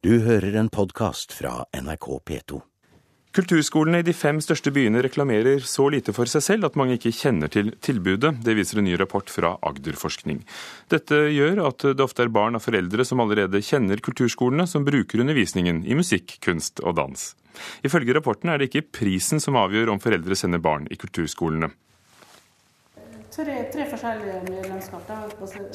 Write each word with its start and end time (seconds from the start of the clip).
Du 0.00 0.14
hører 0.24 0.54
en 0.56 0.70
podkast 0.72 1.34
fra 1.36 1.66
NRK 1.76 2.06
P2. 2.24 2.58
Kulturskolene 3.36 3.98
i 4.00 4.04
de 4.06 4.14
fem 4.16 4.38
største 4.40 4.70
byene 4.72 5.02
reklamerer 5.04 5.60
så 5.68 5.90
lite 5.92 6.14
for 6.16 6.30
seg 6.32 6.40
selv 6.46 6.70
at 6.70 6.78
mange 6.80 6.96
ikke 6.96 7.12
kjenner 7.12 7.52
til 7.52 7.68
tilbudet. 7.84 8.30
Det 8.40 8.54
viser 8.56 8.80
en 8.80 8.88
ny 8.88 8.94
rapport 8.96 9.28
fra 9.28 9.50
Agderforskning. 9.60 10.40
Dette 10.88 11.18
gjør 11.34 11.60
at 11.66 11.84
det 11.84 12.06
ofte 12.06 12.24
er 12.24 12.32
barn 12.32 12.56
av 12.56 12.64
foreldre 12.64 13.04
som 13.04 13.20
allerede 13.20 13.60
kjenner 13.60 14.00
kulturskolene, 14.00 14.64
som 14.64 14.88
bruker 14.88 15.20
undervisningen 15.20 15.84
i 15.84 16.00
musikk, 16.00 16.38
kunst 16.48 16.80
og 16.80 16.96
dans. 16.96 17.28
Ifølge 17.84 18.16
rapporten 18.16 18.48
er 18.48 18.56
det 18.56 18.70
ikke 18.70 19.02
prisen 19.02 19.44
som 19.44 19.60
avgjør 19.60 19.92
om 19.92 20.00
foreldre 20.00 20.32
sender 20.32 20.64
barn 20.64 20.88
i 20.88 20.96
kulturskolene. 20.96 21.74
Tre, 23.30 23.56
tre 23.70 23.84
forskjellige 23.86 24.38
medlemskap. 24.48 25.10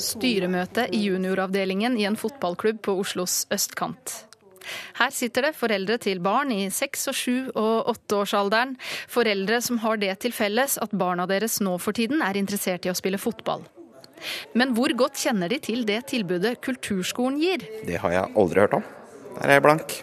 Styremøte 0.02 0.90
i 0.92 1.06
junioravdelingen 1.06 1.96
i 1.96 2.04
en 2.08 2.18
fotballklubb 2.20 2.82
på 2.84 2.96
Oslos 3.00 3.46
østkant. 3.54 4.26
Her 4.98 5.14
sitter 5.14 5.48
det 5.48 5.54
foreldre 5.56 5.96
til 6.02 6.20
barn 6.26 6.52
i 6.52 6.66
seks 6.74 7.08
og 7.12 7.16
sju 7.16 7.36
og 7.54 7.92
åtteårsalderen. 7.94 8.76
Foreldre 9.12 9.62
som 9.64 9.80
har 9.86 10.02
det 10.02 10.12
til 10.26 10.36
felles 10.36 10.76
at 10.82 10.96
barna 10.98 11.28
deres 11.30 11.62
nå 11.64 11.78
for 11.80 11.96
tiden 11.96 12.24
er 12.26 12.36
interessert 12.40 12.88
i 12.88 12.92
å 12.92 12.98
spille 12.98 13.22
fotball. 13.22 13.64
Men 14.58 14.74
hvor 14.76 14.92
godt 14.98 15.20
kjenner 15.22 15.52
de 15.52 15.62
til 15.64 15.86
det 15.88 16.02
tilbudet 16.12 16.58
kulturskolen 16.66 17.40
gir? 17.40 17.64
Det 17.88 18.02
har 18.02 18.18
jeg 18.18 18.36
aldri 18.36 18.66
hørt 18.66 18.78
om. 18.82 18.86
Der 19.38 19.48
er 19.48 19.60
jeg 19.60 19.66
blank. 19.68 19.98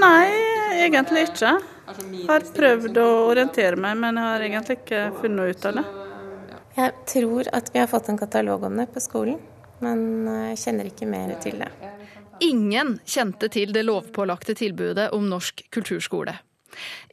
Nei, 0.00 0.32
egentlig 0.86 1.28
ikke. 1.30 1.56
Jeg 1.86 2.26
har 2.30 2.48
prøvd 2.56 2.98
å 2.98 3.06
orientere 3.28 3.78
meg, 3.80 4.00
men 4.00 4.18
jeg 4.18 4.32
har 4.32 4.48
egentlig 4.48 4.80
ikke 4.80 5.06
funnet 5.20 5.52
ut 5.52 5.70
av 5.70 5.80
det. 5.80 5.86
Jeg 6.76 6.92
tror 7.08 7.48
at 7.56 7.70
vi 7.72 7.80
har 7.80 7.88
fått 7.88 8.10
en 8.12 8.18
katalog 8.20 8.66
om 8.68 8.76
det 8.76 8.90
på 8.92 9.00
skolen, 9.00 9.38
men 9.80 10.26
jeg 10.52 10.58
kjenner 10.66 10.90
ikke 10.90 11.08
mer 11.08 11.32
til 11.40 11.62
det. 11.62 11.70
Ingen 12.44 12.98
kjente 13.08 13.48
til 13.52 13.72
det 13.72 13.86
lovpålagte 13.86 14.52
tilbudet 14.58 15.08
om 15.16 15.24
norsk 15.30 15.62
kulturskole. 15.72 16.36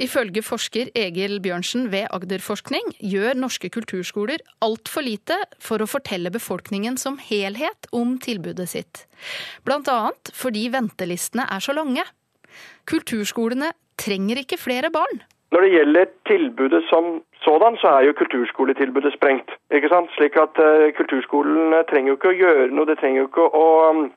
Ifølge 0.03 0.41
forsker 0.43 0.89
Egil 0.97 1.37
Bjørnsen 1.43 1.87
ved 1.93 2.09
Agderforskning 2.11 2.89
gjør 2.99 3.37
norske 3.39 3.69
kulturskoler 3.71 4.43
altfor 4.65 5.05
lite 5.05 5.37
for 5.63 5.79
å 5.79 5.87
fortelle 5.87 6.33
befolkningen 6.33 6.97
som 6.99 7.15
helhet 7.21 7.87
om 7.95 8.17
tilbudet 8.19 8.67
sitt. 8.73 9.05
Annet 9.63 10.33
fordi 10.35 10.67
ventelistene 10.73 11.47
er 11.47 11.63
så 11.63 11.75
lange. 11.77 12.03
Kulturskolene 12.89 13.71
trenger 13.99 14.43
ikke 14.43 14.59
flere 14.59 14.91
barn. 14.91 15.23
Når 15.53 15.61
det 15.61 15.71
gjelder 15.71 16.05
tilbudet 16.25 16.83
som 16.89 17.21
sådan, 17.45 17.75
så 17.77 17.87
er 17.87 18.05
jo 18.07 18.13
kulturskoletilbudet 18.17 19.13
sprengt. 19.13 19.51
ikke 19.71 19.89
sant? 19.91 20.09
Slik 20.17 20.37
at 20.41 20.57
uh, 20.57 20.89
kulturskolene 20.97 21.83
trenger 21.89 22.09
jo 22.09 22.15
ikke 22.17 22.31
å 22.31 22.39
gjøre 22.39 22.69
noe. 22.73 22.89
De 22.89 22.95
trenger 22.97 23.21
jo 23.21 23.27
ikke 23.29 23.45
å 23.61 23.67
um, 23.89 24.07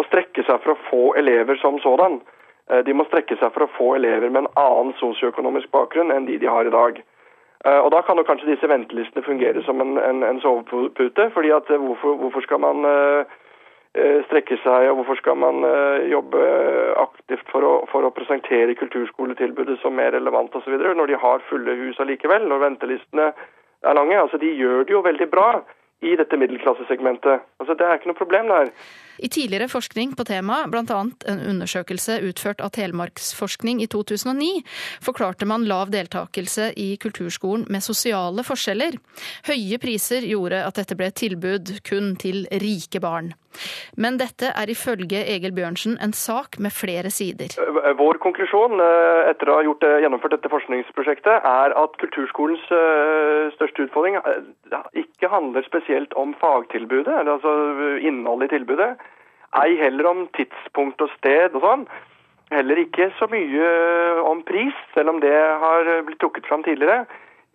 å 0.00 0.04
strekke 0.08 0.44
seg 0.48 0.62
for 0.64 0.72
å 0.72 0.82
få 0.88 1.02
elever 1.20 1.60
som 1.60 1.76
sådan. 1.84 2.22
Uh, 2.72 2.80
de 2.86 2.94
må 2.96 3.04
strekke 3.10 3.36
seg 3.36 3.52
for 3.52 3.66
å 3.66 3.72
få 3.76 3.90
elever 3.98 4.32
med 4.32 4.46
en 4.46 4.52
annen 4.56 4.94
sosioøkonomisk 5.00 5.68
bakgrunn 5.76 6.14
enn 6.14 6.30
de 6.30 6.38
de 6.40 6.48
har 6.48 6.64
i 6.64 6.72
dag. 6.72 7.02
Uh, 7.66 7.80
og 7.84 7.92
Da 7.92 8.00
kan 8.06 8.16
jo 8.16 8.24
kanskje 8.24 8.54
disse 8.54 8.72
ventelistene 8.72 9.26
fungere 9.28 9.60
som 9.68 9.84
en, 9.84 9.98
en, 10.00 10.24
en 10.24 10.40
sovepute. 10.40 11.30
fordi 11.36 11.52
at 11.52 11.68
hvorfor, 11.68 12.16
hvorfor 12.24 12.48
skal 12.48 12.64
man 12.64 12.88
strekke 13.92 14.56
seg, 14.62 14.86
og 14.88 15.00
hvorfor 15.00 15.18
skal 15.20 15.36
man 15.36 15.64
uh, 15.68 16.00
jobbe 16.08 16.40
aktivt 16.96 17.44
for 17.52 17.66
å, 17.66 17.72
for 17.90 18.06
å 18.08 18.12
presentere 18.16 18.76
kulturskoletilbudet 18.80 19.76
som 19.82 19.98
mer 19.98 20.14
relevant 20.16 20.54
osv. 20.56 20.78
når 20.80 21.12
de 21.12 21.18
har 21.20 21.44
fulle 21.50 21.74
hus 21.76 22.00
allikevel, 22.00 22.46
når 22.48 22.64
ventelistene 22.64 23.32
er 23.82 23.98
lange. 23.98 24.16
Altså 24.16 24.40
De 24.40 24.48
gjør 24.56 24.86
det 24.88 24.96
jo 24.96 25.04
veldig 25.04 25.28
bra 25.30 25.48
i 26.02 26.16
dette 26.16 26.36
middelklassesegmentet. 26.40 27.44
Altså 27.60 27.74
Det 27.74 27.86
er 27.86 28.00
ikke 28.00 28.10
noe 28.10 28.22
problem 28.22 28.48
der. 28.48 28.72
I 29.18 29.28
tidligere 29.28 29.68
forskning 29.68 30.14
på 30.16 30.24
temaet, 30.28 30.70
bl.a. 30.72 31.00
en 31.32 31.44
undersøkelse 31.52 32.20
utført 32.28 32.62
av 32.64 32.72
Telemarksforskning 32.76 33.82
i 33.82 33.88
2009, 33.90 34.62
forklarte 35.04 35.48
man 35.48 35.66
lav 35.68 35.92
deltakelse 35.92 36.72
i 36.80 36.94
kulturskolen 37.02 37.66
med 37.72 37.84
sosiale 37.84 38.44
forskjeller. 38.46 38.98
Høye 39.48 39.78
priser 39.82 40.24
gjorde 40.28 40.64
at 40.64 40.80
dette 40.80 40.96
ble 40.98 41.12
et 41.12 41.20
tilbud 41.22 41.76
kun 41.86 42.14
til 42.20 42.46
rike 42.62 43.02
barn. 43.02 43.34
Men 44.00 44.18
dette 44.20 44.50
er 44.56 44.70
ifølge 44.72 45.22
Egil 45.34 45.54
Bjørnsen 45.56 45.98
en 46.04 46.14
sak 46.16 46.58
med 46.62 46.72
flere 46.74 47.10
sider. 47.12 47.52
Vår 47.98 48.20
konklusjon 48.24 48.80
eh, 48.80 49.30
etter 49.32 49.50
å 49.50 49.58
ha 49.58 49.66
gjort, 49.66 49.86
eh, 49.86 49.98
gjennomført 50.04 50.36
dette 50.36 50.52
forskningsprosjektet, 50.52 51.48
er 51.52 51.76
at 51.78 51.98
kulturskolens 52.02 52.64
eh, 52.72 53.52
største 53.56 53.86
utfordring 53.86 54.18
ikke 54.98 55.30
handler 55.32 55.66
spesielt 55.66 56.14
om 56.18 56.36
fagtilbudet, 56.40 57.12
altså 57.36 57.52
innholdet 58.00 58.50
i 58.50 58.56
tilbudet. 58.56 58.92
Ei 59.60 59.76
heller 59.76 60.08
om 60.08 60.24
tidspunkt 60.36 61.02
og 61.04 61.12
sted 61.18 61.52
og 61.56 61.64
sånn. 61.64 61.84
Heller 62.52 62.80
ikke 62.80 63.10
så 63.18 63.28
mye 63.32 63.68
om 64.28 64.42
pris, 64.48 64.76
selv 64.94 65.12
om 65.14 65.20
det 65.24 65.32
har 65.32 65.88
blitt 66.06 66.20
trukket 66.20 66.48
fram 66.48 66.64
tidligere. 66.64 67.04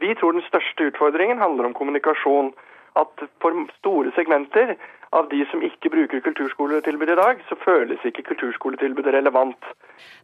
Vi 0.01 0.13
tror 0.17 0.37
den 0.37 0.45
største 0.45 0.91
utfordringen 0.91 1.41
handler 1.41 1.69
om 1.69 1.75
kommunikasjon. 1.77 2.53
At 2.97 3.25
for 3.41 3.53
store 3.77 4.09
segmenter 4.15 4.75
av 5.13 5.29
de 5.31 5.43
som 5.51 5.61
ikke 5.63 5.91
bruker 5.93 6.21
kulturskoletilbudet 6.25 7.13
i 7.13 7.19
dag, 7.19 7.41
så 7.49 7.57
føles 7.61 8.01
ikke 8.05 8.25
kulturskoletilbudet 8.31 9.13
relevant. 9.13 9.69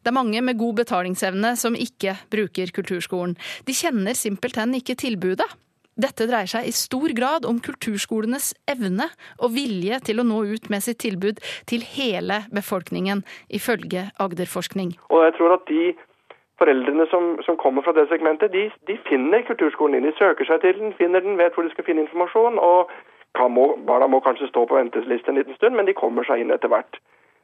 Det 0.02 0.10
er 0.10 0.18
mange 0.18 0.42
med 0.42 0.58
god 0.60 0.82
betalingsevne 0.82 1.54
som 1.60 1.78
ikke 1.78 2.18
bruker 2.34 2.74
kulturskolen. 2.76 3.38
De 3.68 3.78
kjenner 3.78 4.18
simpelthen 4.18 4.74
ikke 4.78 4.98
tilbudet. 5.00 5.48
Dette 5.94 6.26
dreier 6.26 6.50
seg 6.50 6.66
i 6.66 6.74
stor 6.74 7.12
grad 7.14 7.46
om 7.46 7.60
kulturskolenes 7.62 8.54
evne 8.70 9.10
og 9.38 9.54
vilje 9.54 10.00
til 10.10 10.22
å 10.22 10.26
nå 10.26 10.40
ut 10.50 10.70
med 10.74 10.82
sitt 10.82 11.04
tilbud 11.04 11.42
til 11.70 11.86
hele 11.86 12.44
befolkningen, 12.54 13.22
ifølge 13.54 14.08
Agderforskning. 14.18 14.96
Og 15.14 15.24
jeg 15.28 15.36
tror 15.38 15.58
at 15.60 15.70
de 15.70 15.94
foreldrene 16.62 17.06
som, 17.12 17.36
som 17.46 17.58
kommer 17.62 17.86
fra 17.86 17.94
det 17.94 18.08
segmentet, 18.10 18.54
de, 18.54 18.70
de, 18.90 18.98
finner 19.10 19.46
kulturskolen 19.46 20.00
inn. 20.00 20.08
De 20.10 20.18
søker 20.18 20.48
seg 20.50 20.62
til 20.64 20.80
den, 20.80 20.96
finner 20.98 21.22
den, 21.22 21.38
vet 21.38 21.54
hvor 21.54 21.66
de 21.66 21.74
skal 21.74 21.86
finne 21.86 22.06
informasjon. 22.06 22.58
og 22.58 22.90
må, 23.54 23.74
Barna 23.86 24.08
må 24.10 24.22
kanskje 24.26 24.50
stå 24.50 24.66
på 24.70 24.78
venteliste 24.78 25.30
en 25.30 25.38
liten 25.42 25.58
stund, 25.58 25.78
men 25.78 25.90
de 25.90 25.98
kommer 25.98 26.26
seg 26.26 26.42
inn 26.42 26.54
etter 26.54 26.72
hvert. 26.74 26.98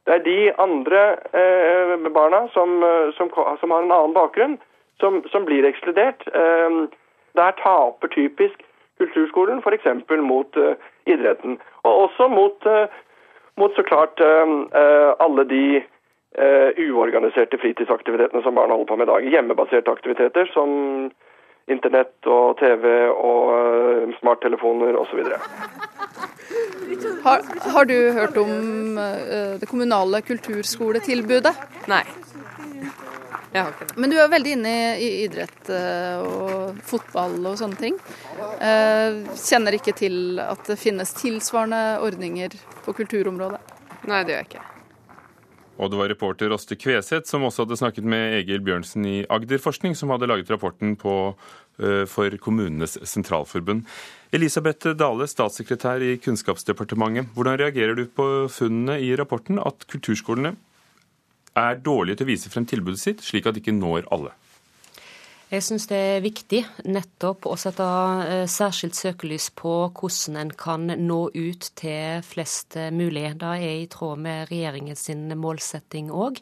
Det 0.07 0.15
er 0.15 0.25
de 0.25 0.39
andre 0.57 1.01
eh, 1.37 2.09
barna 2.15 2.47
som, 2.53 2.79
som, 3.17 3.29
som, 3.29 3.73
har 3.73 3.83
en 3.83 3.93
annen 3.93 4.15
bakgrunn, 4.15 4.57
som 5.01 5.45
blir 5.45 5.67
ekskludert. 5.67 6.25
Eh, 6.33 6.79
der 7.35 7.51
taper 7.63 8.07
typisk 8.07 8.65
kulturskolen 8.99 9.61
f.eks. 9.63 9.87
mot 10.21 10.57
uh, 10.57 10.75
idretten. 11.07 11.59
Og 11.83 11.93
også 12.05 12.27
mot, 12.27 12.65
uh, 12.65 12.87
mot 13.57 13.75
så 13.75 13.83
klart 13.83 14.19
uh, 14.19 15.15
alle 15.19 15.47
de 15.49 15.63
uorganiserte 16.79 17.57
fritidsaktivitetene 17.57 18.43
som 18.45 18.55
barn 18.55 18.69
holder 18.69 18.85
på 18.85 18.95
med 18.95 19.07
i 19.07 19.09
dag. 19.09 19.25
Hjemmebaserte 19.33 19.91
aktiviteter 19.91 20.45
som 20.53 20.69
internett 21.67 22.29
og 22.29 22.53
TV 22.61 22.85
og 23.09 24.13
smarttelefoner 24.19 24.93
osv. 25.01 25.25
Har, 27.25 27.43
har 27.73 27.89
du 27.89 27.97
hørt 28.19 28.37
om 28.37 29.01
det 29.59 29.67
kommunale 29.73 30.21
kulturskoletilbudet? 30.29 31.57
Nei. 31.89 32.05
Men 33.51 34.11
du 34.11 34.17
er 34.19 34.29
veldig 34.29 34.55
inne 34.57 34.73
i 35.01 35.09
idrett 35.23 35.69
eh, 35.73 36.21
og 36.21 36.81
fotball 36.85 37.39
og 37.49 37.57
sånne 37.57 37.79
ting. 37.79 37.95
Eh, 38.61 39.21
kjenner 39.41 39.77
ikke 39.79 39.95
til 39.97 40.41
at 40.43 40.69
det 40.69 40.77
finnes 40.79 41.15
tilsvarende 41.17 41.99
ordninger 42.05 42.53
på 42.85 42.93
kulturområdet? 43.01 43.61
Nei, 44.09 44.21
det 44.23 44.35
gjør 44.35 44.43
jeg 44.43 44.51
ikke. 44.51 44.67
Og 45.79 45.87
det 45.87 45.99
var 45.99 46.11
reporter 46.11 46.51
Åste 46.51 46.75
Kveseth 46.75 47.29
som 47.29 47.45
også 47.47 47.63
hadde 47.63 47.79
snakket 47.79 48.07
med 48.11 48.35
Egil 48.41 48.61
Bjørnsen 48.65 49.05
i 49.07 49.17
Agderforskning, 49.31 49.95
som 49.95 50.11
hadde 50.11 50.27
laget 50.27 50.51
rapporten 50.51 50.97
på, 50.99 51.13
uh, 51.79 52.03
for 52.11 52.35
Kommunenes 52.43 52.97
Sentralforbund. 53.07 53.85
Elisabeth 54.35 54.91
Dale, 54.99 55.27
statssekretær 55.31 56.03
i 56.03 56.17
Kunnskapsdepartementet. 56.19 57.31
Hvordan 57.31 57.61
reagerer 57.63 57.95
du 57.95 58.03
på 58.11 58.27
funnene 58.51 58.99
i 58.99 59.13
rapporten 59.15 59.61
at 59.63 59.87
kulturskolene 59.87 60.57
er 61.57 61.79
dårlige 61.85 62.19
til 62.19 62.27
å 62.27 62.31
vise 62.31 62.51
frem 62.51 62.67
tilbudet 62.69 63.01
sitt, 63.01 63.23
slik 63.25 63.47
at 63.49 63.55
de 63.55 63.63
ikke 63.63 63.75
når 63.75 64.07
alle. 64.13 64.33
Jeg 65.49 65.63
syns 65.65 65.87
det 65.89 65.97
er 65.97 66.19
viktig 66.21 66.59
nettopp 66.93 67.47
å 67.49 67.55
sette 67.57 67.85
eh, 68.21 68.43
særskilt 68.45 68.93
søkelys 68.93 69.47
på 69.57 69.71
hvordan 69.97 70.35
en 70.37 70.51
kan 70.53 70.83
nå 71.01 71.17
ut 71.33 71.69
til 71.79 72.19
flest 72.21 72.77
mulig. 72.93 73.23
Det 73.41 73.53
er 73.57 73.79
i 73.79 73.87
tråd 73.89 74.21
med 74.21 74.51
regjeringens 74.51 75.07
målsetting 75.41 76.11
òg. 76.13 76.37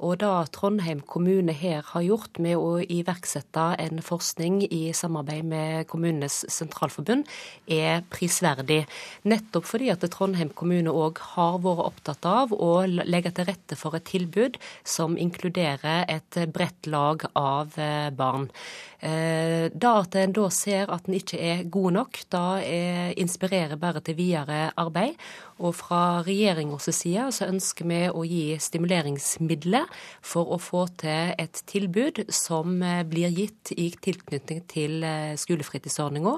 Og 0.00 0.16
det 0.22 0.30
Trondheim 0.56 1.02
kommune 1.04 1.52
her 1.52 1.84
har 1.90 2.06
gjort 2.06 2.40
med 2.40 2.56
å 2.56 2.78
iverksette 2.80 3.66
en 3.84 4.00
forskning 4.00 4.62
i 4.70 4.80
samarbeid 4.96 5.44
med 5.52 5.84
Kommunenes 5.92 6.38
sentralforbund, 6.48 7.28
er 7.68 8.08
prisverdig. 8.08 8.86
Nettopp 9.28 9.68
fordi 9.68 9.92
at 9.92 10.08
Trondheim 10.16 10.54
kommune 10.56 10.96
òg 10.96 11.20
har 11.34 11.60
vært 11.60 11.90
opptatt 11.90 12.30
av 12.32 12.56
å 12.56 12.72
legge 12.88 13.36
til 13.36 13.50
rette 13.52 13.76
for 13.76 14.00
et 14.00 14.08
tilbud 14.08 14.56
som 14.80 15.20
inkluderer 15.20 16.08
et 16.08 16.42
bredt 16.56 16.88
lag 16.88 17.28
av 17.36 17.76
eh, 17.76 18.08
barn. 18.16 18.45
Land. 18.46 18.54
Eh, 19.00 19.68
da 19.76 19.90
at 20.00 20.16
en 20.16 20.32
da 20.32 20.46
ser 20.50 20.88
at 20.92 21.08
en 21.08 21.16
ikke 21.18 21.38
er 21.38 21.64
god 21.68 21.92
nok, 21.98 22.20
da 22.32 22.44
er, 22.64 23.12
inspirerer 23.20 23.76
bare 23.76 24.00
til 24.00 24.16
videre 24.16 24.70
arbeid. 24.76 25.18
Og 25.56 25.72
fra 25.76 26.20
regjeringens 26.24 26.88
side 26.92 27.30
så 27.32 27.48
ønsker 27.48 27.86
vi 27.88 28.00
å 28.12 28.24
gi 28.28 28.58
stimuleringsmidler 28.60 29.86
for 30.24 30.52
å 30.52 30.58
få 30.60 30.84
til 31.00 31.32
et 31.40 31.62
tilbud 31.68 32.26
som 32.32 32.80
eh, 32.84 33.04
blir 33.08 33.32
gitt 33.32 33.72
i 33.76 33.90
tilknytning 33.92 34.64
til 34.68 35.04
eh, 35.04 35.36
skolefritidsordninga. 35.40 36.36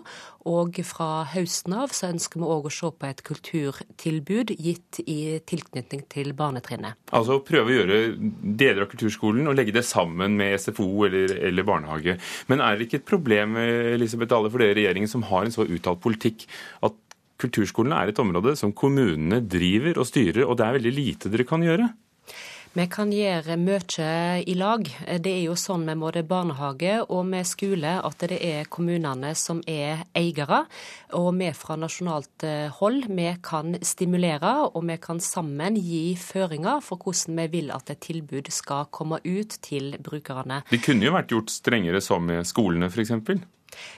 Og 0.48 0.78
fra 0.86 1.26
høsten 1.28 1.74
av 1.76 1.94
så 1.94 2.12
ønsker 2.12 2.40
vi 2.40 2.46
òg 2.48 2.68
å 2.68 2.72
se 2.72 2.90
på 2.94 3.08
et 3.08 3.24
kulturtilbud 3.26 4.54
gitt 4.54 5.00
i 5.04 5.38
tilknytning 5.46 6.06
til 6.10 6.32
barnetrinnet. 6.38 6.96
Altså 7.12 7.40
prøve 7.44 7.72
å 7.72 7.78
gjøre 7.80 7.98
deler 8.58 8.86
av 8.86 8.92
kulturskolen 8.92 9.50
og 9.50 9.58
legge 9.58 9.74
det 9.76 9.84
sammen 9.86 10.38
med 10.38 10.54
SFO 10.62 10.88
eller, 11.08 11.34
eller 11.50 11.66
barnehage. 11.66 11.97
Men 12.50 12.62
er 12.64 12.76
det 12.76 12.88
ikke 12.88 13.00
et 13.02 13.08
problem 13.08 13.56
Elisabeth 13.58 14.30
Dahle, 14.32 14.50
for 14.52 14.62
dere 14.62 14.76
regjeringen 14.78 15.10
som 15.10 15.26
har 15.28 15.46
en 15.46 15.54
så 15.54 15.66
uttalt 15.66 16.02
politikk 16.04 16.46
at 16.86 16.96
kulturskolene 17.38 17.98
er 17.98 18.10
et 18.10 18.20
område 18.22 18.56
som 18.58 18.74
kommunene 18.74 19.40
driver 19.46 20.00
og 20.02 20.08
styrer, 20.08 20.44
og 20.46 20.58
det 20.58 20.66
er 20.66 20.78
veldig 20.78 20.94
lite 20.94 21.32
dere 21.32 21.46
kan 21.48 21.62
gjøre? 21.62 21.86
Vi 22.76 22.84
kan 22.92 23.08
gjøre 23.12 23.56
mye 23.56 24.42
i 24.44 24.54
lag. 24.58 24.84
Det 25.24 25.30
er 25.32 25.40
jo 25.46 25.54
sånn 25.58 25.86
med 25.88 25.98
både 26.02 26.20
barnehage 26.28 26.98
og 27.08 27.24
med 27.26 27.48
skole 27.48 27.94
at 28.04 28.24
det 28.28 28.38
er 28.44 28.68
kommunene 28.68 29.32
som 29.38 29.62
er 29.66 30.04
eiere. 30.18 30.60
Og 31.16 31.30
vi 31.38 31.48
fra 31.56 31.78
nasjonalt 31.80 32.44
eh, 32.44 32.68
hold 32.78 33.08
vi 33.08 33.30
kan 33.42 33.78
stimulere, 33.80 34.52
og 34.68 34.84
vi 34.90 34.98
kan 35.00 35.20
sammen 35.24 35.78
gi 35.80 36.12
føringer 36.20 36.84
for 36.84 37.00
hvordan 37.00 37.40
vi 37.40 37.48
vil 37.56 37.72
at 37.74 37.88
et 37.94 38.04
tilbud 38.04 38.52
skal 38.52 38.90
komme 38.92 39.22
ut 39.24 39.58
til 39.64 39.96
brukerne. 40.04 40.62
Det 40.68 40.82
kunne 40.84 41.08
jo 41.08 41.16
vært 41.16 41.32
gjort 41.32 41.54
strengere 41.54 42.04
som 42.04 42.28
med 42.28 42.44
skolene 42.46 42.92
f.eks.? 42.92 43.16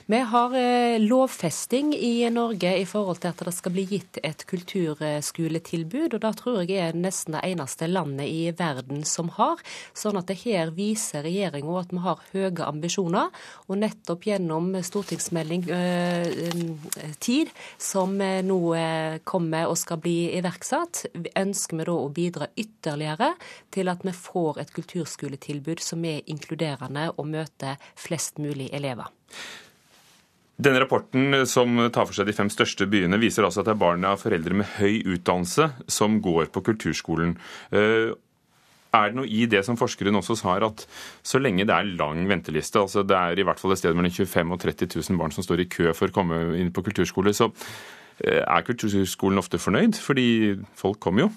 Vi 0.06 0.18
har 0.18 0.54
eh, 0.56 1.00
lovfesting 1.00 1.94
i 1.94 2.30
Norge 2.30 2.72
i 2.78 2.86
forhold 2.88 3.20
til 3.22 3.30
at 3.30 3.42
det 3.46 3.54
skal 3.54 3.74
bli 3.74 3.84
gitt 3.86 4.18
et 4.26 4.42
kulturskoletilbud. 4.50 6.16
og 6.16 6.22
Da 6.24 6.32
tror 6.34 6.64
jeg 6.64 6.80
er 6.82 6.98
nesten 6.98 7.36
det 7.36 7.44
eneste 7.52 7.86
landet 7.86 8.26
i 8.26 8.50
verden 8.56 9.04
som 9.06 9.30
har. 9.36 9.62
Sånn 9.94 10.18
at 10.18 10.26
det 10.30 10.40
her 10.42 10.72
viser 10.74 11.22
regjeringa 11.26 11.76
at 11.80 11.94
vi 11.94 12.02
har 12.02 12.24
høye 12.32 12.66
ambisjoner. 12.66 13.30
Og 13.68 13.78
nettopp 13.78 14.26
gjennom 14.26 14.72
stortingsmelding 14.82 15.68
øh, 15.70 17.14
tid, 17.22 17.54
som 17.78 18.18
nå 18.18 18.58
kommer 19.24 19.70
og 19.70 19.78
skal 19.78 20.00
bli 20.02 20.32
iverksatt, 20.40 21.04
ønsker 21.38 21.78
vi 21.78 21.86
da 21.86 21.94
å 21.94 22.10
bidra 22.14 22.50
ytterligere 22.58 23.32
til 23.70 23.92
at 23.92 24.02
vi 24.06 24.16
får 24.16 24.60
et 24.64 24.74
kulturskoletilbud 24.74 25.82
som 25.84 26.04
er 26.04 26.26
inkluderende 26.26 27.10
og 27.16 27.30
møter 27.30 27.78
flest 27.94 28.42
mulig 28.42 28.70
elever. 28.74 29.08
Denne 30.60 30.80
rapporten 30.82 31.46
som 31.48 31.78
tar 31.88 32.04
for 32.04 32.16
seg 32.16 32.28
de 32.28 32.36
fem 32.36 32.50
største 32.52 32.84
byene, 32.90 33.20
viser 33.20 33.46
altså 33.46 33.62
at 33.62 33.70
det 33.70 33.76
er 33.76 33.80
barn 33.80 34.04
av 34.04 34.20
foreldre 34.20 34.58
med 34.60 34.68
høy 34.76 34.98
utdannelse 35.14 35.70
som 35.88 36.18
går 36.20 36.50
på 36.52 36.60
kulturskolen. 36.66 37.32
Eh, 37.72 38.12
er 38.90 39.12
det 39.12 39.16
noe 39.16 39.30
i 39.30 39.46
det 39.48 39.62
som 39.64 39.78
forskeren 39.78 40.18
også 40.18 40.36
har, 40.44 40.66
at 40.66 40.84
så 41.22 41.40
lenge 41.40 41.64
det 41.64 41.74
er 41.74 41.92
lang 41.94 42.26
venteliste, 42.28 42.82
altså 42.82 43.06
det 43.06 43.16
er 43.16 43.38
i 43.40 43.46
hvert 43.46 43.62
fall 43.62 43.72
et 43.72 43.80
sted 43.80 43.96
mellom 43.96 44.12
25 44.12 44.52
og 44.56 44.60
30 44.66 44.90
000 44.98 45.20
barn 45.22 45.34
som 45.34 45.46
står 45.46 45.64
i 45.64 45.70
kø 45.70 45.94
for 45.96 46.10
å 46.10 46.16
komme 46.18 46.42
inn 46.58 46.72
på 46.74 46.84
kulturskole, 46.90 47.32
så 47.36 47.48
eh, 48.24 48.42
er 48.42 48.66
kulturskolen 48.66 49.40
ofte 49.40 49.62
fornøyd? 49.62 49.96
Fordi 50.02 50.26
folk 50.76 51.00
kommer 51.00 51.28
jo. 51.28 51.30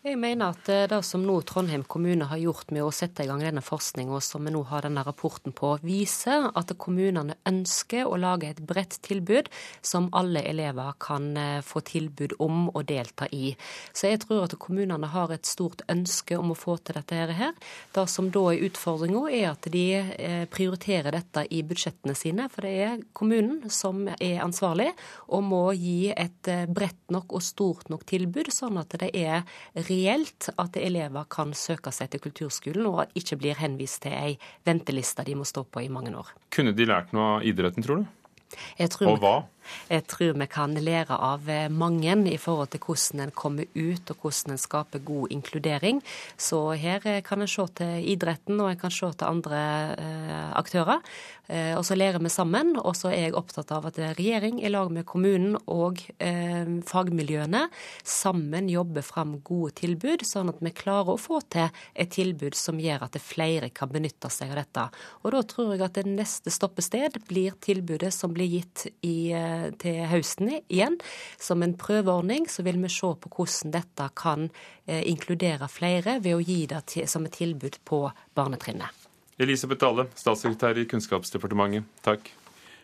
Jeg 0.00 0.16
mener 0.16 0.54
at 0.54 0.64
det 0.88 0.98
som 1.04 1.20
nå 1.28 1.34
Trondheim 1.44 1.82
kommune 1.84 2.24
har 2.24 2.38
gjort 2.40 2.70
med 2.72 2.80
å 2.86 2.92
sette 2.94 3.20
i 3.20 3.28
gang 3.28 3.42
denne 3.44 3.60
forskninga, 3.60 4.16
som 4.24 4.46
vi 4.48 4.52
nå 4.54 4.62
har 4.70 4.86
denne 4.86 5.02
rapporten 5.04 5.52
på, 5.52 5.74
viser 5.84 6.46
at 6.56 6.70
kommunene 6.80 7.34
ønsker 7.44 8.08
å 8.08 8.16
lage 8.16 8.48
et 8.48 8.62
bredt 8.64 8.96
tilbud 9.04 9.50
som 9.84 10.06
alle 10.16 10.40
elever 10.48 10.96
kan 11.04 11.26
eh, 11.36 11.58
få 11.60 11.82
tilbud 11.84 12.32
om 12.40 12.70
og 12.70 12.86
delta 12.88 13.28
i. 13.28 13.50
Så 13.92 14.08
jeg 14.08 14.22
tror 14.22 14.46
at 14.46 14.54
kommunene 14.62 15.10
har 15.12 15.34
et 15.36 15.44
stort 15.44 15.84
ønske 15.92 16.40
om 16.40 16.54
å 16.54 16.56
få 16.56 16.78
til 16.80 16.96
dette 16.96 17.20
her. 17.36 17.52
Det 17.92 18.06
som 18.08 18.32
da 18.32 18.46
er 18.54 18.64
utfordringa, 18.70 19.26
er 19.28 19.50
at 19.50 19.68
de 19.76 19.84
eh, 20.00 20.46
prioriterer 20.48 21.12
dette 21.18 21.44
i 21.52 21.60
budsjettene 21.60 22.16
sine. 22.16 22.48
For 22.48 22.64
det 22.64 22.72
er 22.86 23.04
kommunen 23.12 23.68
som 23.68 24.08
er 24.16 24.40
ansvarlig 24.46 24.88
og 25.28 25.44
må 25.52 25.62
gi 25.76 26.08
et 26.16 26.48
eh, 26.48 26.64
bredt 26.64 27.12
nok 27.12 27.36
og 27.36 27.44
stort 27.44 27.92
nok 27.92 28.08
tilbud, 28.08 28.48
sånn 28.48 28.80
at 28.80 28.96
det 29.04 29.12
er 29.12 29.44
reelt 29.90 30.48
at 30.56 30.78
elever 30.80 31.26
kan 31.32 31.52
søke 31.56 31.92
seg 31.94 32.12
til 32.12 32.22
kulturskolen, 32.24 32.86
og 32.86 33.18
ikke 33.18 33.38
blir 33.40 33.60
henvist 33.60 34.02
til 34.06 34.14
ei 34.16 34.38
venteliste 34.66 35.26
de 35.26 35.36
må 35.38 35.46
stå 35.48 35.66
på 35.66 35.84
i 35.84 35.90
mange 35.92 36.14
år. 36.16 36.32
Kunne 36.54 36.74
de 36.76 36.88
lært 36.88 37.12
noe 37.16 37.36
av 37.36 37.46
idretten, 37.46 37.84
tror 37.86 38.02
du? 38.02 38.08
og 39.06 39.20
hva? 39.22 39.34
Jeg 39.90 40.06
tror 40.10 40.36
vi 40.38 40.46
kan 40.50 40.76
lære 40.78 41.16
av 41.16 41.48
eh, 41.50 41.68
mange 41.70 42.14
i 42.30 42.38
forhold 42.40 42.72
til 42.72 42.82
hvordan 42.84 43.24
en 43.24 43.34
kommer 43.34 43.66
ut 43.74 44.10
og 44.12 44.22
hvordan 44.22 44.54
en 44.54 44.60
skaper 44.60 45.02
god 45.06 45.34
inkludering. 45.34 46.00
Så 46.36 46.60
her 46.78 47.04
eh, 47.06 47.22
kan 47.26 47.42
en 47.42 47.50
se 47.50 47.66
til 47.80 48.06
idretten 48.12 48.60
og 48.60 48.70
en 48.70 48.80
kan 48.80 48.94
se 48.94 49.10
til 49.12 49.28
andre 49.28 49.60
eh, 49.96 50.48
aktører. 50.58 51.04
Og 51.50 51.82
så 51.82 51.96
lærer 51.96 52.22
vi 52.22 52.30
sammen. 52.30 52.76
Og 52.78 52.94
så 52.94 53.08
er 53.10 53.24
jeg 53.24 53.34
opptatt 53.34 53.72
av 53.74 53.88
at 53.88 53.96
regjering 53.98 54.60
i 54.62 54.70
lag 54.70 54.86
med 54.94 55.02
kommunen 55.02 55.56
og 55.66 55.98
fagmiljøene 56.86 57.64
sammen 58.06 58.68
jobber 58.70 59.02
fram 59.02 59.32
gode 59.42 59.72
tilbud, 59.80 60.22
sånn 60.22 60.52
at 60.52 60.60
vi 60.62 60.70
klarer 60.70 61.16
å 61.16 61.18
få 61.18 61.40
til 61.50 61.66
et 61.98 62.12
tilbud 62.14 62.54
som 62.54 62.78
gjør 62.78 63.02
at 63.08 63.18
flere 63.18 63.72
kan 63.74 63.90
benytte 63.90 64.30
seg 64.30 64.54
av 64.54 64.60
dette. 64.60 64.86
Og 65.24 65.34
da 65.34 65.42
tror 65.50 65.74
jeg 65.74 65.82
at 65.88 65.98
det 65.98 66.06
neste 66.06 66.54
stoppested 66.54 67.18
blir 67.26 67.58
tilbudet 67.58 68.12
som 68.14 68.30
blir 68.36 68.46
gitt 68.54 68.86
i 69.02 69.32
til 69.82 70.02
høsten 70.10 70.52
igjen. 70.60 70.98
Som 71.40 71.64
en 71.66 71.76
prøveordning 71.78 72.48
så 72.50 72.64
vil 72.66 72.80
vi 72.82 72.90
se 72.92 73.12
på 73.22 73.32
hvordan 73.36 73.74
dette 73.76 74.08
kan 74.18 74.48
eh, 74.86 75.02
inkludere 75.10 75.68
flere 75.70 76.18
ved 76.24 76.38
å 76.38 76.42
gi 76.44 76.64
det 76.70 76.82
til, 76.94 77.08
som 77.10 77.26
et 77.28 77.36
tilbud 77.36 77.80
på 77.88 78.04
barnetrinnet. 78.36 79.06
Elisabeth 79.40 79.80
Dale, 79.80 80.04
statssekretær 80.20 80.76
i 80.76 80.84
Kunnskapsdepartementet, 80.88 81.86
takk. 82.04 82.28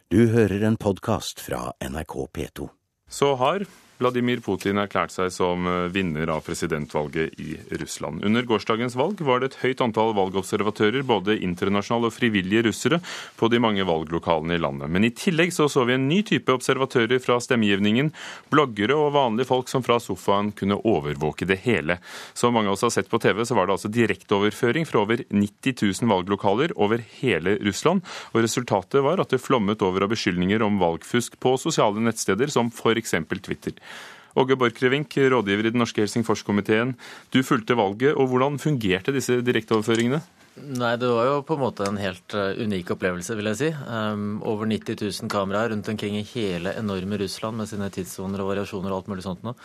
Du 0.08 0.22
hører 0.30 0.62
en 0.64 0.78
podkast 0.80 1.42
fra 1.42 1.72
NRK 1.82 2.14
P2. 2.32 2.68
Så 3.10 3.34
har 3.40 3.66
Vladimir 3.96 4.42
Putin 4.44 4.76
erklært 4.76 5.14
seg 5.14 5.30
som 5.32 5.64
eh, 5.64 5.86
vinner 5.92 6.28
av 6.28 6.42
presidentvalget 6.44 7.38
i 7.40 7.54
Russland. 7.80 8.24
Under 8.28 8.44
gårsdagens 8.44 8.96
valg 8.98 9.22
var 9.24 9.40
det 9.40 9.50
et 9.50 9.58
høyt 9.62 9.82
antall 9.84 10.12
valgobservatører, 10.18 11.00
både 11.06 11.38
internasjonale 11.40 12.10
og 12.10 12.16
frivillige 12.16 12.66
russere, 12.68 13.00
på 13.40 13.48
de 13.52 13.60
mange 13.62 13.86
valglokalene 13.88 14.58
i 14.58 14.60
landet. 14.60 14.92
Men 14.92 15.06
i 15.08 15.12
tillegg 15.16 15.54
så, 15.56 15.68
så 15.72 15.86
vi 15.88 15.96
en 15.96 16.08
ny 16.10 16.20
type 16.28 16.52
observatører 16.52 17.22
fra 17.24 17.38
stemmegivningen. 17.40 18.12
Bloggere 18.52 18.98
og 19.00 19.14
vanlige 19.16 19.48
folk 19.48 19.72
som 19.72 19.84
fra 19.86 19.96
sofaen 20.02 20.52
kunne 20.56 20.78
overvåke 20.84 21.48
det 21.48 21.62
hele. 21.64 21.96
Som 22.36 22.56
mange 22.56 22.68
av 22.68 22.76
oss 22.76 22.84
har 22.84 22.92
sett 22.98 23.08
på 23.12 23.20
TV, 23.22 23.46
så 23.48 23.56
var 23.56 23.68
det 23.68 23.78
altså 23.78 23.92
direkteoverføring 23.92 24.84
fra 24.88 25.06
over 25.06 25.24
90 25.24 25.80
000 26.02 26.12
valglokaler 26.12 26.76
over 26.76 27.00
hele 27.22 27.56
Russland. 27.64 28.04
Og 28.34 28.44
resultatet 28.44 29.00
var 29.06 29.24
at 29.24 29.32
det 29.32 29.40
flommet 29.40 29.80
over 29.86 30.04
av 30.04 30.12
beskyldninger 30.12 30.60
om 30.68 30.76
valgfusk 30.84 31.40
på 31.40 31.56
sosiale 31.60 32.04
nettsteder 32.04 32.52
som 32.52 32.68
f.eks. 32.68 33.16
Twitter. 33.40 33.72
Åge 34.36 34.56
Borchgrevink, 34.60 35.16
rådgiver 35.32 35.66
i 35.66 35.72
den 35.72 35.80
norske 35.80 36.02
Helsingforskomiteen. 36.04 36.92
Du 37.32 37.40
fulgte 37.46 37.76
valget, 37.78 38.12
og 38.14 38.28
hvordan 38.28 38.58
fungerte 38.60 39.14
disse 39.14 39.38
direkteoverføringene? 39.40 40.20
Nei, 40.56 40.96
Det 40.96 41.08
var 41.08 41.26
jo 41.28 41.40
på 41.44 41.56
en 41.56 41.60
måte 41.60 41.84
en 41.84 41.98
helt 42.00 42.36
uh, 42.36 42.56
unik 42.56 42.94
opplevelse, 42.94 43.36
vil 43.36 43.50
jeg 43.50 43.60
si. 43.60 43.68
Um, 43.88 44.38
over 44.44 44.68
90 44.68 44.96
000 45.02 45.32
kameraer 45.32 45.72
rundt 45.72 45.88
omkring 45.92 46.16
i 46.16 46.24
hele 46.34 46.72
enorme 46.76 47.18
Russland 47.20 47.56
med 47.60 47.68
sine 47.68 47.90
tidssoner 47.92 48.40
og 48.40 48.52
variasjoner 48.54 48.92
og 48.92 49.02
alt 49.02 49.10
mulig 49.12 49.26
sånt 49.26 49.44
noe. 49.44 49.56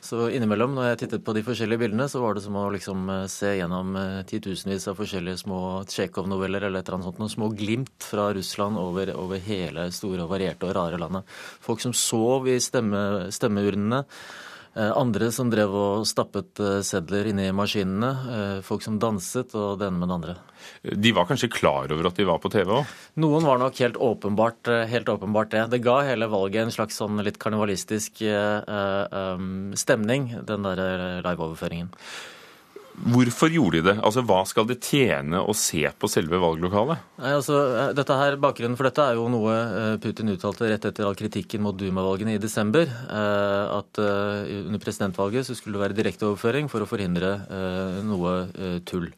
Så 0.00 0.30
innimellom, 0.32 0.72
når 0.72 0.86
jeg 0.88 0.98
tittet 1.02 1.24
på 1.26 1.34
de 1.36 1.42
forskjellige 1.44 1.82
bildene, 1.82 2.06
så 2.08 2.22
var 2.22 2.36
det 2.36 2.42
som 2.46 2.54
å 2.56 2.64
liksom 2.72 3.02
eh, 3.12 3.24
se 3.28 3.50
gjennom 3.58 3.92
eh, 4.00 4.20
titusenvis 4.28 4.88
av 4.88 4.96
forskjellige 4.96 5.42
små 5.42 5.58
Tsjekhov-noveller 5.90 6.64
eller 6.64 6.80
et 6.80 6.88
eller 6.88 6.96
annet 6.96 7.08
sånt, 7.10 7.20
noen 7.20 7.32
små 7.34 7.50
glimt 7.52 8.06
fra 8.08 8.30
Russland 8.32 8.80
over, 8.80 9.12
over 9.20 9.42
hele 9.44 9.90
store 9.92 10.24
og 10.24 10.32
varierte 10.32 10.70
og 10.70 10.72
rare 10.78 11.00
landet. 11.00 11.28
Folk 11.60 11.84
som 11.84 11.92
sov 11.92 12.48
i 12.48 12.56
stemme, 12.64 13.02
stemmeurnene. 13.34 14.06
Eh, 14.74 14.92
andre 14.94 15.32
som 15.34 15.50
drev 15.50 15.72
og 15.74 16.06
stappet 16.06 16.60
sedler 16.86 17.30
inni 17.32 17.48
maskinene. 17.56 18.62
Folk 18.66 18.84
som 18.86 19.00
danset, 19.02 19.54
og 19.58 19.80
det 19.80 19.88
ene 19.90 19.98
med 19.98 20.10
det 20.10 20.16
andre. 20.18 20.36
De 21.06 21.12
var 21.16 21.26
kanskje 21.26 21.50
klar 21.50 21.90
over 21.90 22.06
at 22.06 22.18
de 22.18 22.26
var 22.28 22.38
på 22.42 22.50
TV 22.52 22.70
òg? 22.78 22.96
Noen 23.22 23.46
var 23.48 23.58
nok 23.58 23.78
helt 23.82 23.98
åpenbart, 23.98 24.68
eh, 24.70 24.86
helt 24.86 25.08
åpenbart, 25.08 25.50
det. 25.50 25.70
Det 25.70 25.82
ga 25.82 26.00
hele 26.06 26.30
valget 26.30 26.66
en 26.66 26.74
slags 26.74 27.00
sånn 27.00 27.22
litt 27.24 27.38
karnevalistisk 27.38 28.22
stemning, 29.74 30.30
den 30.46 30.62
der 30.62 31.22
liveoverføringen. 31.24 31.90
Hvorfor 33.00 33.52
gjorde 33.54 33.80
de 33.80 33.86
det? 33.90 33.96
Altså, 34.04 34.24
Hva 34.26 34.40
skal 34.48 34.66
det 34.68 34.80
tjene 34.84 35.40
å 35.40 35.54
se 35.56 35.82
på 35.96 36.10
selve 36.10 36.40
valglokalet? 36.42 37.00
Nei, 37.22 37.32
altså, 37.38 37.58
dette 37.96 38.16
her, 38.18 38.36
Bakgrunnen 38.42 38.76
for 38.78 38.88
dette 38.88 39.06
er 39.06 39.18
jo 39.18 39.28
noe 39.32 39.54
Putin 40.02 40.32
uttalte 40.34 40.68
rett 40.68 40.88
etter 40.90 41.08
all 41.08 41.18
kritikken 41.18 41.64
mot 41.64 41.76
Duma-valgene 41.78 42.36
i 42.36 42.42
desember. 42.42 42.90
At 43.10 44.00
under 44.00 44.82
presidentvalget 44.82 45.48
så 45.48 45.56
skulle 45.56 45.78
det 45.78 45.84
være 45.86 45.98
direkteoverføring 46.02 46.68
for 46.72 46.84
å 46.84 46.90
forhindre 46.90 47.36
noe 48.06 48.80
tull. 48.88 49.08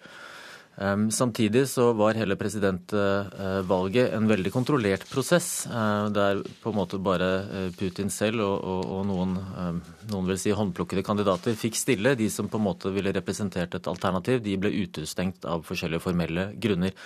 Ehm, 0.80 1.10
samtidig 1.10 1.66
så 1.68 1.90
var 1.92 2.16
hele 2.16 2.36
presidentvalget 2.40 4.14
en 4.16 4.28
veldig 4.28 4.52
kontrollert 4.54 5.04
prosess, 5.10 5.66
eh, 5.66 6.06
der 6.16 6.40
på 6.62 6.72
en 6.72 6.78
måte 6.78 7.00
bare 7.02 7.28
eh, 7.44 7.68
Putin 7.76 8.08
selv 8.10 8.40
og, 8.40 8.56
og, 8.64 8.88
og 8.96 9.04
noen, 9.10 9.36
ehm, 9.36 9.82
noen 10.14 10.32
vil 10.32 10.40
si 10.40 10.54
håndplukkede 10.56 11.04
kandidater 11.04 11.58
fikk 11.58 11.76
stille. 11.76 12.16
De 12.16 12.30
som 12.32 12.48
på 12.48 12.60
en 12.60 12.66
måte 12.70 12.94
ville 12.94 13.12
representert 13.12 13.76
et 13.76 13.92
alternativ, 13.92 14.40
de 14.40 14.56
ble 14.56 14.72
utestengt 14.72 15.44
av 15.44 15.66
forskjellige 15.68 16.06
formelle 16.06 16.50
grunner. 16.56 16.96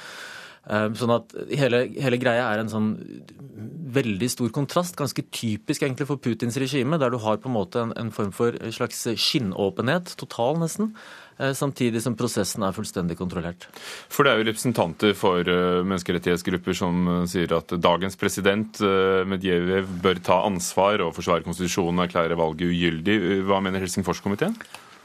Ehm, 0.71 0.95
sånn 0.99 1.15
at 1.15 1.35
hele, 1.59 1.85
hele, 1.99 2.23
greia 2.23 2.47
er 2.53 2.63
en 2.63 2.71
sånn 2.71 2.89
veldig 3.99 4.31
stor 4.31 4.55
kontrast, 4.55 4.95
ganske 4.99 5.27
typisk 5.35 5.83
egentlig 5.83 6.07
for 6.07 6.23
Putins 6.23 6.59
regime, 6.63 6.99
der 7.03 7.11
du 7.11 7.19
har 7.23 7.43
på 7.43 7.51
en 7.51 7.59
måte 7.59 7.83
en, 7.83 7.93
en 7.99 8.15
form 8.15 8.31
for 8.35 8.55
slags 8.75 9.09
skinnåpenhet, 9.15 10.15
total 10.23 10.59
nesten. 10.63 10.95
Eh, 11.39 11.53
samtidig 11.53 12.01
som 12.03 12.17
prosessen 12.17 12.65
er 12.65 12.73
fullstendig 12.77 13.19
kontrollert. 13.19 13.67
For 14.13 14.25
det 14.25 14.33
er 14.33 14.41
jo 14.41 14.49
representanter 14.49 15.13
for 15.19 15.45
eh, 15.45 15.83
menneskerettighetsgrupper 15.85 16.77
som 16.79 17.03
eh, 17.13 17.21
sier 17.29 17.53
at 17.59 17.77
dagens 17.77 18.17
president 18.17 18.81
Medvedev 19.29 19.91
bør 20.03 20.21
ta 20.25 20.41
ansvar 20.47 21.03
og 21.05 21.15
forsvare 21.17 21.45
konstitusjonen 21.45 22.01
og 22.01 22.07
erklære 22.07 22.39
valget 22.39 22.73
ugyldig. 22.73 23.17
Hva 23.47 23.61
mener 23.65 23.85
Helsingforskomiteen? 23.85 24.57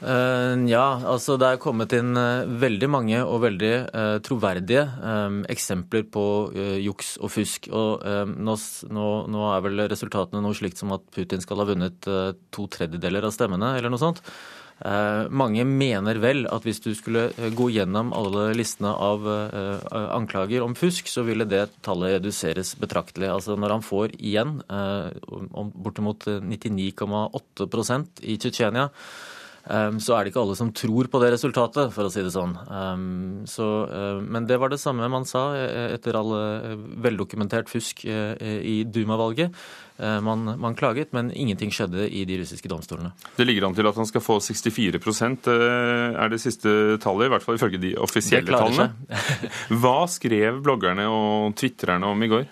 Ja, 0.02 0.86
altså 1.06 1.36
det 1.38 1.46
er 1.46 1.60
kommet 1.62 1.92
inn 1.94 2.16
veldig 2.58 2.88
mange 2.90 3.20
og 3.22 3.44
veldig 3.44 3.70
troverdige 4.26 4.82
eksempler 5.52 6.02
på 6.10 6.24
juks 6.82 7.12
og 7.22 7.30
fusk. 7.30 7.68
Og 7.70 8.02
nå, 8.26 8.56
nå, 8.90 9.44
er 9.52 9.62
vel 9.62 9.84
resultatene 9.92 10.42
noe 10.42 10.58
slikt 10.58 10.82
som 10.82 10.90
at 10.96 11.06
Putin 11.14 11.44
skal 11.44 11.62
ha 11.62 11.68
vunnet 11.70 12.10
to 12.50 12.66
tredjedeler 12.74 13.28
av 13.28 13.36
stemmene, 13.36 13.76
eller 13.78 13.94
noe 13.94 14.02
sånt. 14.02 14.24
Eh, 14.82 15.28
mange 15.30 15.62
mener 15.68 16.18
vel 16.18 16.46
at 16.50 16.64
hvis 16.66 16.80
du 16.82 16.90
skulle 16.98 17.28
eh, 17.36 17.52
gå 17.54 17.68
gjennom 17.70 18.10
alle 18.16 18.48
listene 18.58 18.90
av 18.90 19.26
eh, 19.30 19.84
anklager 20.16 20.64
om 20.64 20.74
fusk, 20.78 21.06
så 21.10 21.22
ville 21.26 21.46
det 21.46 21.68
tallet 21.86 22.16
reduseres 22.16 22.74
betraktelig. 22.80 23.28
Altså 23.30 23.54
Når 23.56 23.76
han 23.76 23.84
får 23.86 24.16
igjen 24.18 24.58
bortimot 25.86 26.26
99,8% 26.42 28.24
i 28.26 28.38
Tsjetsjenia, 28.42 28.88
så 29.62 30.16
er 30.16 30.24
det 30.24 30.32
ikke 30.32 30.42
alle 30.42 30.56
som 30.58 30.72
tror 30.74 31.06
på 31.06 31.20
det 31.22 31.28
resultatet, 31.36 31.92
for 31.94 32.08
å 32.08 32.10
si 32.10 32.24
det 32.24 32.32
sånn. 32.34 32.56
Så, 33.46 33.66
men 34.26 34.48
det 34.48 34.58
var 34.58 34.72
det 34.72 34.80
samme 34.82 35.06
man 35.12 35.26
sa 35.28 35.52
etter 35.54 36.18
all 36.18 36.34
veldokumentert 37.04 37.70
fusk 37.70 38.02
i 38.04 38.76
Duma-valget. 38.90 39.54
Eh, 40.02 40.20
man, 40.20 40.44
man, 40.58 40.74
klaget, 40.74 41.12
men 41.12 41.30
ingenting 41.36 41.70
skjedde 41.70 42.08
i 42.08 42.24
de 42.26 42.40
russiske 42.40 42.68
domstolene. 42.70 43.12
Det 43.36 43.44
ligger 43.46 43.68
an 43.68 43.76
til 43.76 43.86
at 43.86 43.98
han 44.00 44.08
skal 44.08 44.24
få 44.24 44.38
64 44.42 44.98
eh, 44.98 45.52
er 46.16 46.32
det 46.32 46.40
siste 46.42 46.72
tallet, 47.02 47.28
i 47.28 47.32
hvert 47.34 47.44
fall 47.44 47.60
ifølge 47.60 47.78
de 47.82 47.92
offisielle 48.00 48.50
tallene. 48.50 48.88
Hva 49.82 50.00
skrev 50.10 50.58
bloggerne 50.64 51.06
og 51.06 51.54
tvitrerne 51.60 52.08
om 52.08 52.24
i 52.24 52.30
går? 52.32 52.48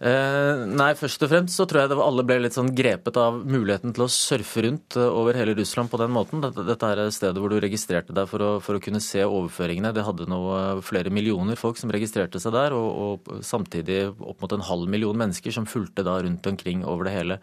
Eh, 0.00 0.60
nei, 0.64 0.94
først 0.96 1.26
og 1.26 1.28
fremst 1.28 1.58
så 1.58 1.66
tror 1.68 1.82
jeg 1.82 1.90
det 1.92 1.96
var 1.98 2.06
alle 2.08 2.22
ble 2.24 2.38
litt 2.40 2.54
sånn 2.56 2.70
grepet 2.72 3.18
av 3.20 3.34
muligheten 3.44 3.92
til 3.92 4.06
å 4.06 4.08
surfe 4.08 4.62
rundt 4.64 4.96
eh, 4.96 5.04
over 5.04 5.36
hele 5.36 5.52
Russland 5.58 5.92
på 5.92 6.00
den 6.00 6.14
måten. 6.14 6.40
Dette, 6.40 6.64
dette 6.64 6.88
er 6.88 7.02
stedet 7.12 7.36
hvor 7.36 7.52
du 7.52 7.58
registrerte 7.60 8.16
deg 8.16 8.30
for 8.30 8.40
å, 8.40 8.48
for 8.64 8.78
å, 8.78 8.80
kunne 8.80 9.02
se 9.04 9.20
overføringene. 9.26 9.92
Det 9.92 10.06
hadde 10.06 10.24
eh, 10.24 10.80
flere 10.88 11.12
millioner 11.12 11.60
folk 11.60 11.76
som 11.76 11.92
registrerte 11.92 12.40
seg 12.40 12.56
der, 12.56 12.78
og, 12.78 12.88
og, 13.28 13.44
samtidig 13.44 14.00
opp 14.14 14.40
mot 14.40 14.56
en 14.56 14.64
halv 14.70 14.88
million 14.88 15.20
mennesker 15.20 15.52
som 15.52 15.68
fulgte 15.68 16.06
da 16.06 16.16
rundt 16.24 16.48
omkring 16.48 16.80
over 16.88 17.04
det 17.04 17.14
hele. 17.18 17.40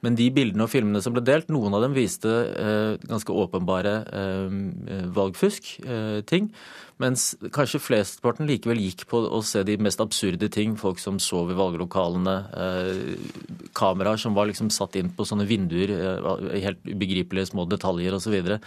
Men 0.00 0.16
de 0.16 0.30
bildene 0.32 0.64
og 0.64 0.72
filmene 0.72 1.04
som 1.04 1.12
ble 1.12 1.26
delt, 1.28 1.52
noen 1.52 1.76
av 1.76 1.84
dem 1.84 1.98
viste 1.98 2.32
eh, 2.56 2.96
ganske 3.04 3.36
åpenbare 3.44 3.96
eh, 4.08 5.08
valgfusk-ting. 5.12 6.54
Mens 6.98 7.30
kanskje 7.54 7.78
flestparten 7.78 8.48
likevel 8.48 8.80
gikk 8.82 9.04
på 9.10 9.20
å 9.30 9.38
se 9.46 9.62
de 9.66 9.76
mest 9.78 10.00
absurde 10.02 10.48
ting. 10.50 10.74
Folk 10.78 10.98
som 10.98 11.20
sov 11.22 11.52
i 11.52 11.58
valglokalene. 11.58 12.36
Eh, 12.58 13.68
kameraer 13.78 14.18
som 14.18 14.34
var 14.34 14.50
liksom 14.50 14.70
satt 14.74 14.98
inn 14.98 15.12
på 15.14 15.26
sånne 15.28 15.46
vinduer. 15.46 15.94
Eh, 15.94 16.56
helt 16.64 16.82
ubegripelige 16.88 17.52
små 17.52 17.68
detaljer 17.70 18.18
osv. 18.18 18.34
Så, 18.42 18.58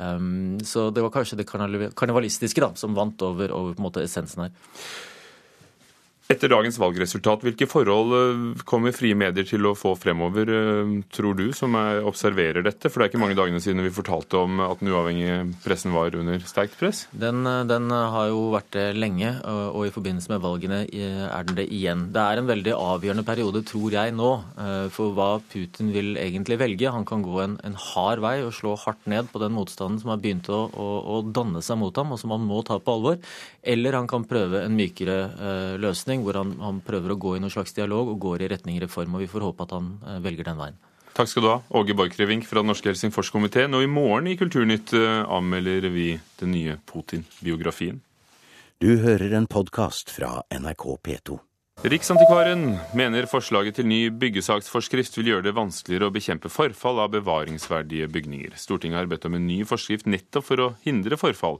um, 0.00 0.56
så 0.64 0.88
det 0.94 1.04
var 1.04 1.12
kanskje 1.12 1.42
det 1.42 1.48
karnevalistiske 1.48 2.64
da, 2.64 2.72
som 2.80 2.96
vant 2.96 3.20
over, 3.22 3.52
over 3.52 4.00
essensen 4.02 4.46
her. 4.46 4.56
Etter 6.24 6.48
dagens 6.48 6.78
valgresultat, 6.80 7.42
hvilke 7.44 7.66
forhold 7.68 8.12
eh, 8.16 8.44
kommer 8.64 8.94
frie 8.96 9.12
medier 9.12 9.44
til 9.44 9.66
å 9.68 9.74
få 9.76 9.90
fremover, 10.00 10.48
eh, 10.48 10.92
tror 11.12 11.36
du, 11.36 11.50
som 11.52 11.76
observerer 11.76 12.64
dette? 12.64 12.88
For 12.88 13.02
det 13.02 13.04
er 13.04 13.10
ikke 13.12 13.20
mange 13.20 13.36
dagene 13.36 13.60
siden 13.60 13.84
vi 13.84 13.92
fortalte 13.92 14.40
om 14.40 14.62
at 14.64 14.80
den 14.80 14.88
uavhengige 14.88 15.42
pressen 15.60 15.92
var 15.92 16.16
under 16.16 16.40
sterkt 16.48 16.78
press? 16.80 17.02
Den, 17.12 17.42
eh, 17.44 17.66
den, 17.68 17.92
har 17.92 18.30
jo 18.30 18.46
vært 18.54 18.70
det 18.72 18.86
lenge, 18.96 19.34
og 19.44 19.84
i 19.84 19.92
forbindelse 19.92 20.32
med 20.32 20.40
valgene 20.40 20.78
er 20.88 21.44
den 21.44 21.58
det 21.58 21.66
igjen. 21.68 22.06
Det 22.14 22.22
er 22.22 22.40
en 22.40 22.48
veldig 22.48 22.72
avgjørende 22.72 23.26
periode, 23.28 23.60
tror 23.68 23.92
jeg 23.92 24.14
nå, 24.16 24.30
for 24.94 25.12
hva 25.16 25.28
Putin 25.52 25.92
vil 25.92 26.16
egentlig 26.20 26.58
velge. 26.60 26.92
Han 26.94 27.04
kan 27.04 27.22
gå 27.24 27.36
en, 27.42 27.58
en 27.66 27.76
hard 27.90 28.22
vei 28.24 28.38
og 28.46 28.54
slå 28.56 28.74
hardt 28.80 29.04
ned 29.10 29.28
på 29.32 29.42
den 29.42 29.54
motstanden 29.56 30.00
som 30.00 30.14
har 30.14 30.22
begynt 30.22 30.48
å, 30.48 30.64
å, 30.72 30.88
å 31.04 31.20
danne 31.28 31.62
seg 31.64 31.78
mot 31.80 32.00
ham, 32.00 32.14
og 32.16 32.20
som 32.20 32.32
han 32.34 32.46
må 32.48 32.62
ta 32.64 32.80
på 32.80 32.96
alvor. 32.96 33.20
Eller 33.62 33.98
han 33.98 34.08
kan 34.10 34.26
prøve 34.28 34.64
en 34.64 34.78
mykere 34.78 35.18
løsning 35.80 36.13
retning, 36.14 36.24
hvor 36.24 36.38
han, 36.38 36.58
han, 36.60 36.80
prøver 36.84 37.12
å 37.12 37.18
gå 37.18 37.36
i 37.36 37.40
noen 37.40 37.52
slags 37.52 37.74
dialog 37.74 38.08
og 38.08 38.20
går 38.20 38.42
i 38.42 38.48
retning 38.48 38.80
reform. 38.80 39.14
og 39.14 39.20
Vi 39.20 39.30
får 39.30 39.42
håpe 39.42 39.64
at 39.64 39.72
han 39.72 39.98
eh, 40.06 40.20
velger 40.22 40.44
den 40.44 40.58
veien. 40.58 40.76
Takk 41.14 41.28
skal 41.30 41.42
du 41.42 41.48
ha, 41.48 41.60
Åge 41.70 41.94
Borchgrevink 41.94 42.44
fra 42.46 42.60
Den 42.60 42.72
norske 42.72 42.90
Helsingforskomiteen. 42.90 43.74
Og 43.74 43.84
i 43.84 43.90
morgen 43.90 44.26
i 44.26 44.36
Kulturnytt 44.36 44.92
eh, 44.94 45.24
anmelder 45.26 45.88
vi 45.90 46.18
den 46.40 46.52
nye 46.52 46.78
Putin-biografien. 46.86 48.02
Du 48.80 48.98
hører 48.98 49.32
en 49.34 49.46
podkast 49.46 50.10
fra 50.10 50.42
NRK 50.50 50.98
P2. 51.06 51.38
Riksantikvaren 51.82 52.78
mener 52.96 53.26
forslaget 53.28 53.76
til 53.76 53.88
ny 53.90 54.06
byggesaksforskrift 54.16 55.18
vil 55.18 55.28
gjøre 55.32 55.44
det 55.44 55.52
vanskeligere 55.56 56.06
å 56.08 56.14
bekjempe 56.14 56.48
forfall 56.48 57.02
av 57.02 57.10
bevaringsverdige 57.12 58.06
bygninger. 58.14 58.54
Stortinget 58.56 59.02
har 59.02 59.10
bedt 59.10 59.26
om 59.28 59.36
en 59.36 59.44
ny 59.44 59.58
forskrift 59.68 60.08
nettopp 60.08 60.46
for 60.46 60.62
å 60.64 60.70
hindre 60.86 61.18
forfall. 61.20 61.58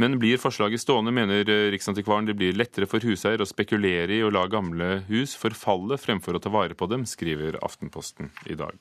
Men 0.00 0.16
blir 0.22 0.40
forslaget 0.40 0.80
stående, 0.80 1.12
mener 1.12 1.44
Riksantikvaren 1.74 2.30
det 2.30 2.38
blir 2.40 2.56
lettere 2.56 2.88
for 2.88 3.04
huseier 3.04 3.44
å 3.44 3.50
spekulere 3.50 4.16
i 4.16 4.24
å 4.24 4.32
la 4.32 4.46
gamle 4.48 5.02
hus 5.10 5.36
forfalle 5.36 6.00
fremfor 6.00 6.38
å 6.38 6.44
ta 6.46 6.56
vare 6.56 6.78
på 6.78 6.88
dem, 6.88 7.04
skriver 7.04 7.60
Aftenposten 7.66 8.32
i 8.48 8.56
dag. 8.56 8.80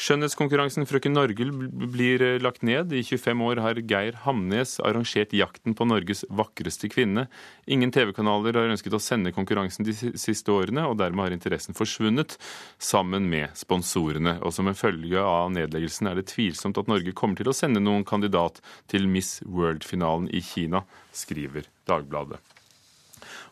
Skjønnhetskonkurransen 0.00 0.86
Frøken 0.88 1.12
Norge 1.12 1.44
blir 1.92 2.22
eh, 2.24 2.38
lagt 2.40 2.62
ned. 2.64 2.94
I 2.96 3.02
25 3.04 3.42
år 3.44 3.60
har 3.60 3.80
Geir 3.84 4.16
Hamnes 4.24 4.78
arrangert 4.80 5.34
jakten 5.36 5.74
på 5.76 5.84
Norges 5.84 6.22
vakreste 6.32 6.88
kvinne. 6.88 7.26
Ingen 7.68 7.92
TV-kanaler 7.92 8.56
har 8.56 8.72
ønsket 8.72 8.96
å 8.96 9.02
sende 9.02 9.34
konkurransen 9.36 9.84
de 9.84 9.92
siste 9.92 10.54
årene, 10.54 10.86
og 10.88 10.96
dermed 11.02 11.26
har 11.26 11.36
interessen 11.36 11.76
forsvunnet, 11.76 12.38
sammen 12.80 13.28
med 13.28 13.52
sponsorene. 13.60 14.38
Og 14.40 14.54
som 14.56 14.70
en 14.70 14.78
følge 14.78 15.20
av 15.20 15.52
nedleggelsen 15.52 16.08
er 16.08 16.16
det 16.16 16.30
tvilsomt 16.32 16.80
at 16.80 16.88
Norge 16.88 17.12
kommer 17.12 17.36
til 17.36 17.52
å 17.52 17.56
sende 17.56 17.84
noen 17.84 18.06
kandidat 18.08 18.62
til 18.88 19.04
Miss 19.10 19.42
World-finalen 19.44 20.32
i 20.32 20.40
Kina, 20.40 20.86
skriver 21.12 21.68
Dagbladet. 21.90 22.59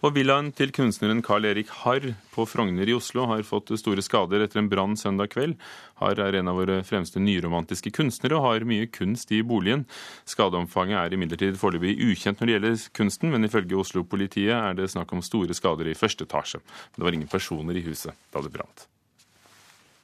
Og 0.06 0.14
villaen 0.16 0.50
til 0.56 0.72
kunstneren 0.75 1.22
Carl 1.25 1.46
Erik 1.48 1.70
Harr 1.82 2.12
på 2.34 2.46
Frogner 2.48 2.88
i 2.88 2.96
Oslo 2.96 3.26
har 3.30 3.44
fått 3.46 3.72
store 3.80 4.04
skader 4.04 4.44
etter 4.44 4.62
en 4.62 4.70
brann 4.70 4.96
søndag 4.98 5.32
kveld. 5.34 5.56
Harr 6.02 6.20
er 6.22 6.38
en 6.38 6.50
av 6.50 6.58
våre 6.60 6.80
fremste 6.87 7.22
nyromantiske 7.22 7.92
kunstnere 7.94 8.38
og 8.38 8.46
har 8.46 8.68
mye 8.68 8.88
kunst 8.94 9.32
i 9.34 9.42
boligen. 9.46 9.87
Skadeomfanget 10.28 11.00
er 11.00 11.16
imidlertid 11.16 11.58
foreløpig 11.60 11.96
ukjent 12.10 12.40
når 12.40 12.50
det 12.50 12.56
gjelder 12.56 12.84
kunsten, 13.00 13.32
men 13.34 13.48
ifølge 13.48 13.78
Oslo-politiet 13.78 14.54
er 14.56 14.78
det 14.78 14.90
snakk 14.94 15.12
om 15.16 15.25
store 15.25 15.56
skader 15.56 15.90
i 15.90 15.98
første 15.98 16.28
etasje. 16.28 16.62
Det 16.96 17.04
var 17.04 17.16
ingen 17.16 17.30
personer 17.30 17.76
i 17.76 17.84
huset 17.87 18.16
da 18.32 18.44
det 18.44 18.54
brant. 18.54 18.88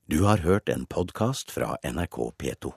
Du 0.06 0.26
har 0.26 0.44
hørt 0.44 0.68
en 0.68 0.84
podkast 0.84 1.54
fra 1.54 1.78
NRK 1.80 2.18
P2. 2.36 2.74